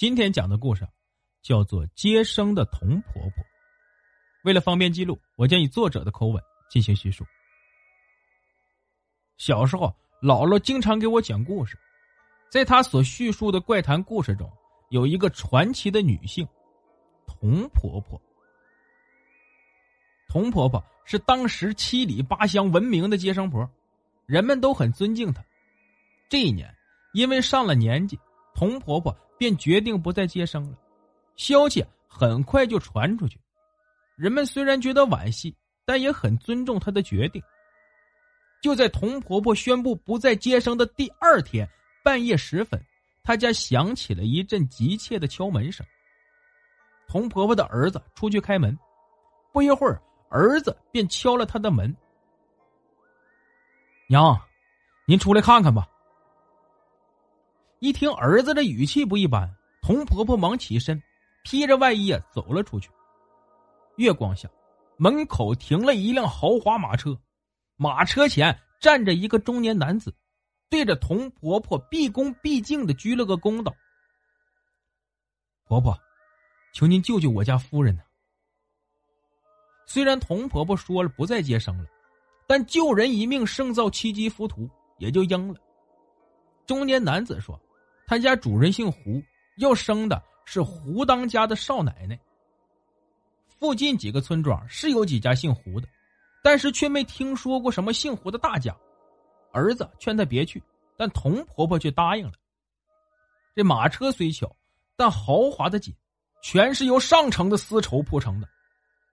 [0.00, 0.88] 今天讲的故事
[1.42, 3.30] 叫做《接生的童婆婆》。
[4.44, 7.22] 为了方便记录，我将以作者的口吻进行叙述。
[9.36, 11.78] 小时候，姥姥经常给我讲故事，
[12.50, 14.50] 在她所叙述的怪谈故事中，
[14.88, 16.48] 有一个传奇的女性——
[17.28, 18.18] 童婆婆。
[20.30, 23.70] 童婆婆是当时七里八乡闻名的接生婆，
[24.24, 25.44] 人们都很尊敬她。
[26.30, 26.74] 这一年，
[27.12, 28.18] 因为上了年纪，
[28.54, 29.14] 童婆婆。
[29.40, 30.76] 便决定不再接生了，
[31.34, 33.40] 消息很快就传出去。
[34.14, 37.42] 人们虽然觉得惋惜，但也很尊重她的决定。
[38.60, 41.66] 就在童婆婆宣布不再接生的第二天
[42.04, 42.78] 半夜时分，
[43.22, 45.86] 她家响起了一阵急切的敲门声。
[47.08, 48.78] 童婆婆的儿子出去开门，
[49.54, 51.96] 不一会儿，儿子便敲了她的门
[54.06, 54.38] ：“娘，
[55.06, 55.88] 您出来看看吧。”
[57.80, 59.50] 一听儿子的语气不一般，
[59.80, 61.02] 童婆婆忙起身，
[61.42, 62.90] 披着外衣走了出去。
[63.96, 64.46] 月光下，
[64.98, 67.18] 门口停了一辆豪华马车，
[67.76, 70.14] 马车前站着一个中年男子，
[70.68, 73.74] 对着童婆婆毕恭毕敬的鞠了个躬，道
[75.64, 75.98] ：“婆婆，
[76.74, 78.02] 求您救救我家夫人呐！”
[79.88, 81.86] 虽然童婆婆说了不再接生了，
[82.46, 85.58] 但救人一命胜造七级浮屠，也就应了。
[86.66, 87.58] 中年男子说。
[88.10, 89.22] 他家主人姓胡，
[89.58, 92.18] 要生的是胡当家的少奶奶。
[93.46, 95.86] 附近几个村庄是有几家姓胡的，
[96.42, 98.76] 但是却没听说过什么姓胡的大家。
[99.52, 100.60] 儿子劝他别去，
[100.96, 102.32] 但童婆婆却答应了。
[103.54, 104.50] 这马车虽小，
[104.96, 105.94] 但豪华的紧，
[106.42, 108.48] 全是由上乘的丝绸铺成的。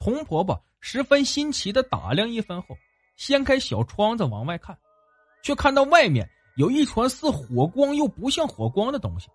[0.00, 2.68] 童婆婆十分新奇的打量一番后，
[3.16, 4.74] 掀开小窗子往外看，
[5.42, 6.26] 却看到外面。
[6.58, 9.28] 有一团似火光又不像火光的东西，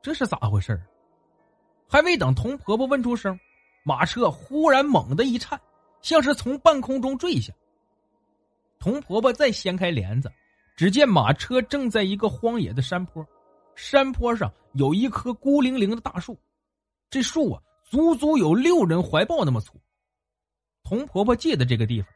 [0.00, 0.82] 这是咋回事
[1.86, 3.38] 还没等童婆婆问出声，
[3.84, 5.60] 马车忽然猛地一颤，
[6.00, 7.52] 像是从半空中坠下。
[8.78, 10.32] 童婆婆再掀开帘子，
[10.74, 13.22] 只见马车正在一个荒野的山坡，
[13.74, 16.34] 山坡上有一棵孤零零的大树，
[17.10, 19.78] 这树啊，足足有六人怀抱那么粗。
[20.82, 22.10] 童婆婆借的这个地方，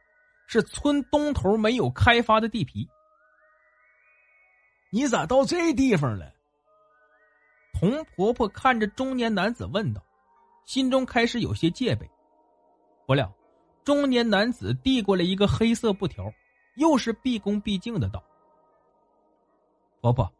[0.47, 2.89] 是村东头没有开发的地皮。
[4.91, 6.33] 你咋到这地方了？
[7.73, 10.03] 童婆婆看着中年男子问道，
[10.65, 12.09] 心中开始有些戒备。
[13.05, 13.31] 不料，
[13.83, 16.33] 中年男子递过来一个黑色布条，
[16.75, 18.23] 又是毕恭毕敬的道
[20.01, 20.31] ：“婆婆，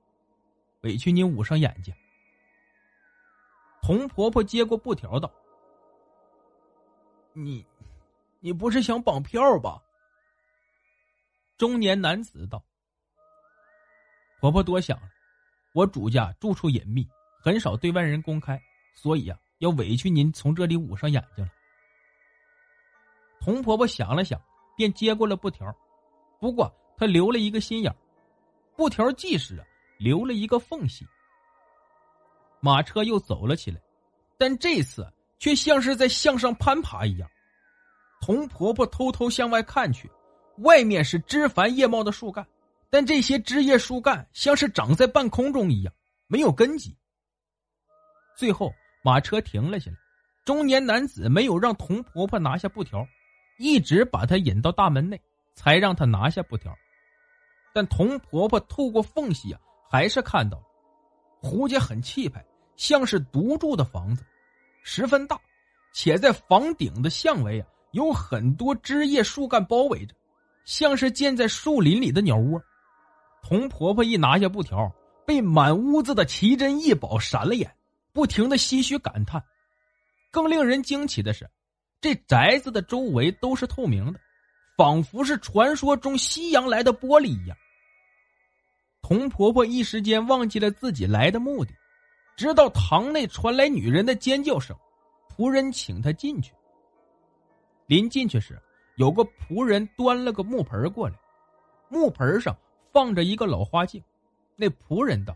[0.81, 1.93] 委屈您捂上眼睛。”
[3.81, 5.31] 童婆婆接过布条道
[7.33, 7.65] ：“你，
[8.39, 9.81] 你不是想绑票吧？”
[11.57, 12.63] 中年男子道。
[14.39, 15.09] 婆婆多想了，
[15.73, 17.07] 我主家住处隐秘，
[17.41, 18.61] 很少对外人公开，
[18.95, 21.51] 所以呀，要委屈您从这里捂上眼睛了。
[23.41, 24.41] 童婆婆想了想，
[24.77, 25.75] 便接过了布条，
[26.39, 27.93] 不过她留了一个心眼
[28.75, 29.61] 布条即使
[29.97, 31.05] 留了一个缝隙。
[32.61, 33.81] 马车又走了起来，
[34.37, 35.05] 但这次
[35.37, 37.29] 却像是在向上攀爬一样。
[38.21, 40.09] 童婆婆偷偷向外看去，
[40.59, 42.45] 外面是枝繁叶茂的树干。
[42.89, 45.93] 但这些枝叶树干像是长在半空中一样，
[46.27, 46.97] 没有根基。
[48.35, 48.73] 最后，
[49.03, 49.97] 马车停了下来，
[50.45, 53.05] 中年男子没有让童婆婆拿下布条，
[53.57, 55.21] 一直把她引到大门内，
[55.53, 56.75] 才让她拿下布条。
[57.73, 59.59] 但童婆婆透过缝隙啊，
[59.91, 60.59] 还是看到
[61.41, 62.43] 胡家很气派，
[62.75, 64.25] 像是独住的房子，
[64.81, 65.39] 十分大，
[65.93, 70.15] 且在房顶的巷围啊，有很多枝叶树干包围着，
[70.65, 72.59] 像是建在树林里的鸟窝。
[73.41, 74.91] 童婆婆一拿下布条，
[75.25, 77.75] 被满屋子的奇珍异宝闪了眼，
[78.13, 79.43] 不停的唏嘘感叹。
[80.31, 81.49] 更令人惊奇的是，
[82.01, 84.19] 这宅子的周围都是透明的，
[84.77, 87.57] 仿佛是传说中西洋来的玻璃一样。
[89.01, 91.71] 童婆婆一时间忘记了自己来的目的，
[92.37, 94.77] 直到堂内传来女人的尖叫声，
[95.29, 96.53] 仆人请她进去。
[97.87, 98.61] 临进去时，
[98.97, 101.15] 有个仆人端了个木盆过来。
[101.87, 102.55] 木盆上
[102.91, 104.03] 放着一个老花镜。
[104.55, 105.35] 那仆人道：“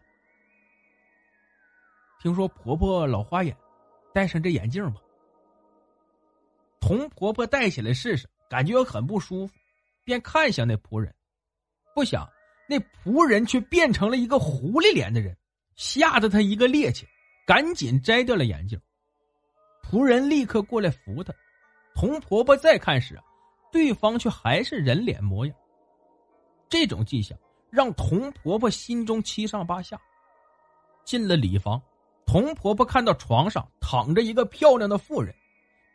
[2.22, 3.56] 听说婆婆老花眼，
[4.14, 5.02] 戴上这眼镜吧。”
[6.82, 9.54] 童婆婆戴起来试试，感觉很不舒服，
[10.04, 11.14] 便看向那仆人，
[11.96, 12.30] 不想
[12.68, 15.38] 那仆人却变成了一个狐狸脸的人，
[15.76, 17.06] 吓得他一个趔趄，
[17.48, 18.78] 赶紧摘掉了眼镜。
[19.82, 21.34] 仆人立刻过来扶他。
[21.96, 23.18] 童婆婆再看时，
[23.72, 25.56] 对方却还是人脸模样。
[26.74, 27.38] 这种迹象
[27.70, 30.02] 让童婆婆心中七上八下。
[31.06, 31.80] 进了礼房，
[32.26, 35.36] 童婆婆看到床上躺着一个漂亮的妇人，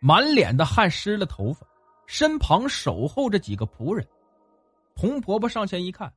[0.01, 1.67] 满脸的汗湿了头发，
[2.07, 4.07] 身旁守候着几个仆人。
[4.95, 6.13] 童婆婆上前一看，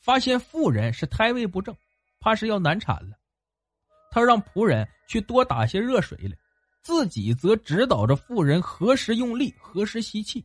[0.00, 1.76] 发现妇人是胎位不正，
[2.18, 3.18] 怕是要难产了。
[4.10, 6.34] 她让仆人去多打些热水来。
[6.80, 10.42] 自己则指导着妇人何时用力，何时吸气。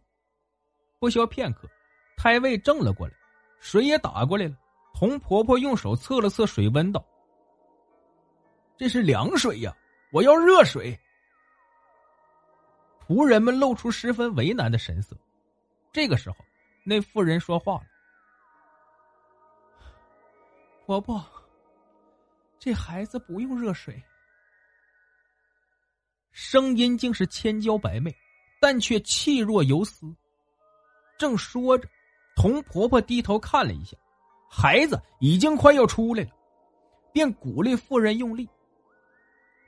[0.99, 1.69] 不消片刻，
[2.17, 3.13] 胎位正了过来，
[3.61, 4.57] 水也打过来了。
[4.93, 7.03] 童婆婆用手测了测水温，道
[8.75, 9.73] ：“这是凉水呀，
[10.11, 10.99] 我要热水。”
[13.07, 15.15] 仆人们露出十分为难的神色。
[15.93, 16.37] 这个时候，
[16.83, 17.85] 那妇人说话了
[20.85, 21.25] ：“婆婆，
[22.59, 24.01] 这孩子不用热水。”
[26.31, 28.15] 声音竟是千娇百媚，
[28.59, 30.15] 但却气若游丝。
[31.17, 31.87] 正说着，
[32.41, 33.95] 童婆婆低头看了一下，
[34.49, 36.29] 孩子已经快要出来了，
[37.13, 38.49] 便鼓励妇人用力。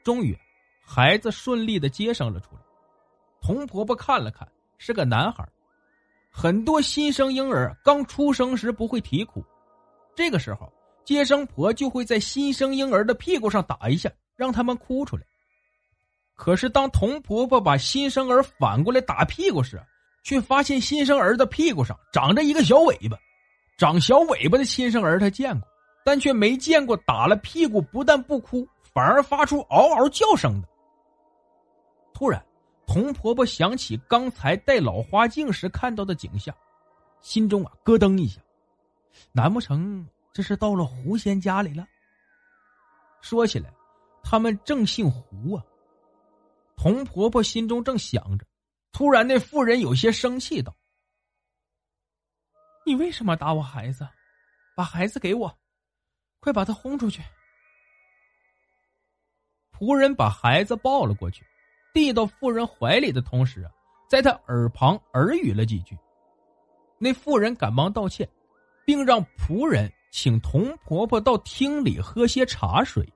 [0.04, 0.36] 终于，
[0.84, 2.62] 孩子顺利的接生了出来。
[3.40, 5.48] 童婆婆看了看，是个男孩。
[6.32, 9.46] 很多新生婴儿刚出生时不会啼哭，
[10.16, 10.68] 这个时候
[11.06, 15.24] 接生婆就会在新生婴儿的屁股上打一下，让他们哭出来。
[16.34, 19.80] 可是，当童婆婆把新生儿反过来打屁股时，
[20.24, 23.18] 却发现新生儿的屁股上长着一个小尾巴。
[23.78, 25.68] 长小尾巴的新生儿他见过，
[26.06, 30.68] 但却没见过打了屁股不但不哭，反而发出嗷嗷叫声的。
[32.14, 32.44] 突然，
[32.86, 36.56] 童婆婆想起刚才戴老花镜时看到的景象，
[37.20, 38.40] 心中啊咯噔一下，
[39.32, 41.86] 难不成这是到了狐仙家里了？
[43.22, 43.74] 说起来，
[44.22, 45.64] 他们正姓胡啊。
[46.76, 48.46] 童婆婆心中正想着，
[48.94, 50.74] 突然那妇人有些生气道
[52.86, 54.08] ：“你为什么打我孩子？
[54.76, 55.54] 把孩子给我，
[56.40, 57.22] 快把他轰出去！”
[59.76, 61.44] 仆人把孩子抱了过去，
[61.94, 63.72] 递到妇人怀里的同时啊，
[64.08, 65.98] 在他耳旁耳语了几句。
[67.00, 68.30] 那妇人赶忙道歉，
[68.86, 73.12] 并让仆人请童婆婆到厅里喝些茶水。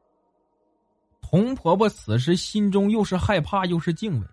[1.21, 4.27] 童婆婆此时心中又是害怕又是敬畏，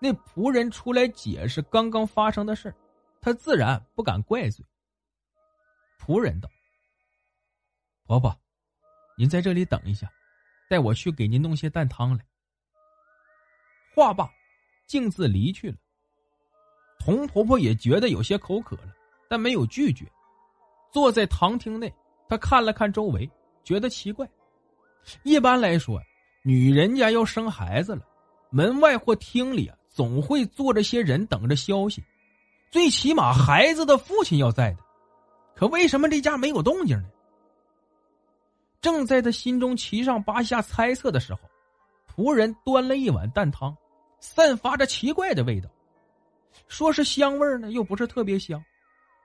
[0.00, 2.74] 那仆人出来解释刚刚发生的事
[3.20, 4.64] 他自然不敢怪罪。
[6.00, 6.48] 仆人道
[8.06, 8.34] ：“婆婆，
[9.16, 10.10] 您在这里等一下，
[10.68, 12.24] 带我去给您弄些蛋汤来。”
[13.94, 14.30] 话罢，
[14.86, 15.76] 径自离去了。
[16.98, 18.94] 童婆婆也觉得有些口渴了，
[19.28, 20.10] 但没有拒绝，
[20.90, 21.92] 坐在堂厅内，
[22.28, 23.30] 她看了看周围，
[23.62, 24.26] 觉得奇怪。
[25.22, 26.00] 一般来说，
[26.42, 28.06] 女人家要生孩子了，
[28.50, 32.02] 门外或厅里啊，总会坐着些人等着消息，
[32.70, 34.78] 最起码孩子的父亲要在的。
[35.54, 37.08] 可为什么这家没有动静呢？
[38.80, 41.40] 正在他心中七上八下猜测的时候，
[42.08, 43.76] 仆人端了一碗蛋汤，
[44.20, 45.68] 散发着奇怪的味道，
[46.66, 48.62] 说是香味呢，又不是特别香。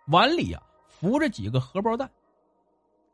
[0.07, 2.09] 碗里啊，浮着几个荷包蛋，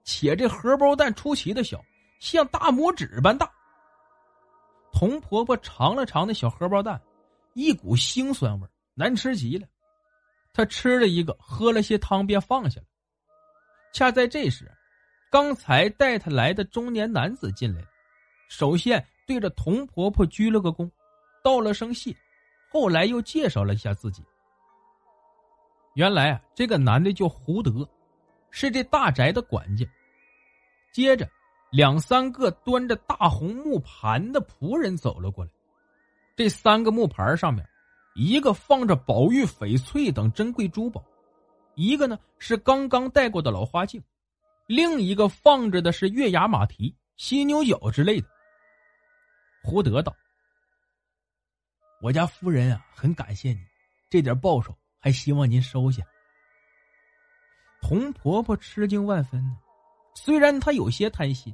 [0.04, 1.80] 且这荷包蛋出奇的小。
[2.20, 3.52] 像大拇指般大。
[4.94, 7.02] 童婆婆尝了尝那小荷包蛋，
[7.54, 9.68] 一股腥酸味，难吃极了。
[10.54, 12.88] 他吃了一个，喝了些汤，便放下了。
[13.94, 14.72] 恰在这时，
[15.30, 17.88] 刚才带他来的中年男子进来了，
[18.50, 20.90] 首先对着童婆婆鞠了个躬，
[21.44, 22.16] 道了声谢，
[22.70, 24.24] 后来又介绍了一下自己。
[25.96, 27.88] 原来啊，这个男的叫胡德，
[28.50, 29.86] 是这大宅的管家。
[30.92, 31.30] 接着。
[31.72, 35.52] 两三个端着大红木盘的仆人走了过来，
[36.36, 37.68] 这三个木牌上面，
[38.16, 41.04] 一个放着宝玉、翡翠等珍贵珠宝，
[41.76, 44.02] 一个呢是刚刚戴过的老花镜，
[44.68, 48.28] 另一个放着的是月牙马蹄、犀牛角之类的。
[49.64, 50.16] 胡德道
[52.02, 53.60] ：“我家夫人啊，很感谢你，
[54.10, 56.04] 这点报酬还希望您收下。”
[57.82, 59.58] 童婆婆吃惊万分呢，
[60.16, 61.54] 虽然她有些贪心。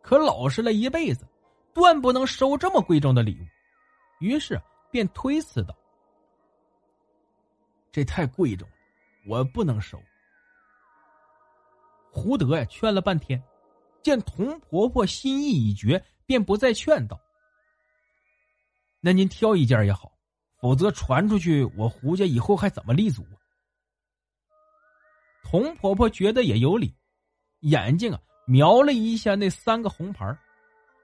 [0.00, 1.28] 可老实了一辈子，
[1.74, 3.44] 断不能收这么贵重的礼物，
[4.18, 4.60] 于是
[4.90, 5.76] 便推辞道
[7.92, 8.74] ：“这太贵重了，
[9.26, 10.00] 我不能收。”
[12.10, 13.42] 胡德呀劝了半天，
[14.02, 17.20] 见童婆婆心意已决，便不再劝道
[19.00, 20.12] ：“那您挑一件也好，
[20.60, 23.36] 否则传出去，我胡家以后还怎么立足？”啊
[25.44, 26.94] 童婆婆觉得也有理，
[27.60, 30.38] 眼睛啊瞄了一下那三个红牌，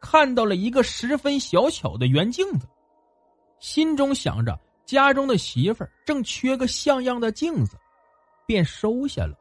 [0.02, 2.68] 看到了一个十分小巧的圆镜子，
[3.64, 7.78] 心中想着家中的媳妇儿正缺个像样的镜子，
[8.47, 9.35] 便收下了。